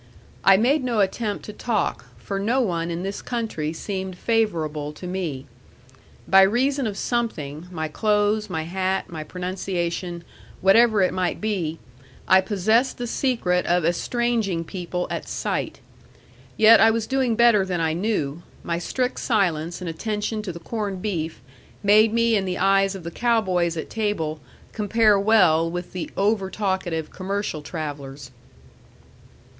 I 0.43 0.57
made 0.57 0.83
no 0.83 0.99
attempt 0.99 1.45
to 1.45 1.53
talk, 1.53 2.05
for 2.17 2.39
no 2.39 2.59
one 2.59 2.89
in 2.89 3.03
this 3.03 3.21
country 3.21 3.71
seemed 3.71 4.17
favorable 4.17 4.91
to 4.93 5.05
me. 5.05 5.45
By 6.27 6.41
reason 6.41 6.87
of 6.87 6.97
something, 6.97 7.67
my 7.69 7.87
clothes, 7.87 8.49
my 8.49 8.63
hat, 8.63 9.11
my 9.11 9.23
pronunciation, 9.23 10.23
whatever 10.59 11.03
it 11.03 11.13
might 11.13 11.39
be, 11.39 11.77
I 12.27 12.41
possessed 12.41 12.97
the 12.97 13.05
secret 13.05 13.67
of 13.67 13.85
estranging 13.85 14.63
people 14.63 15.05
at 15.11 15.29
sight. 15.29 15.81
Yet 16.57 16.79
I 16.81 16.89
was 16.89 17.05
doing 17.05 17.35
better 17.35 17.63
than 17.63 17.79
I 17.79 17.93
knew; 17.93 18.41
my 18.63 18.79
strict 18.79 19.19
silence 19.19 19.81
and 19.81 19.87
attention 19.87 20.41
to 20.41 20.51
the 20.51 20.57
corned 20.59 21.03
beef 21.03 21.41
made 21.83 22.11
me 22.11 22.35
in 22.35 22.45
the 22.45 22.57
eyes 22.57 22.95
of 22.95 23.03
the 23.03 23.11
cow 23.11 23.39
boys 23.39 23.77
at 23.77 23.91
table 23.91 24.39
compare 24.73 25.19
well 25.19 25.69
with 25.69 25.93
the 25.93 26.09
over 26.17 26.49
talkative 26.49 27.11
commercial 27.11 27.61
travellers. 27.61 28.31